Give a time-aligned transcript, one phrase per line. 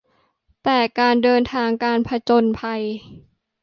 [0.63, 2.83] แต่การเดินทางการผจญภัย